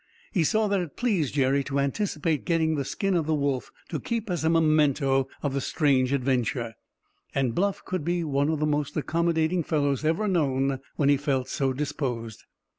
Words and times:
He 0.31 0.43
saw 0.43 0.67
that 0.67 0.79
it 0.79 0.97
pleased 0.97 1.35
Jerry 1.35 1.63
to 1.65 1.77
anticipate 1.79 2.43
getting 2.43 2.73
the 2.73 2.83
skin 2.83 3.13
of 3.15 3.27
the 3.27 3.35
wolf 3.35 3.71
to 3.89 3.99
keep 3.99 4.31
as 4.31 4.43
a 4.43 4.49
memento 4.49 5.27
of 5.43 5.53
the 5.53 5.61
strange 5.61 6.11
adventure; 6.11 6.73
and 7.35 7.53
Bluff 7.53 7.85
could 7.85 8.03
be 8.03 8.23
one 8.23 8.49
of 8.49 8.59
the 8.59 8.65
most 8.65 8.97
accommodating 8.97 9.61
fellows 9.61 10.03
ever 10.03 10.27
known 10.27 10.79
when 10.95 11.09
he 11.09 11.17
felt 11.17 11.49
so 11.49 11.71
disposed. 11.71 12.45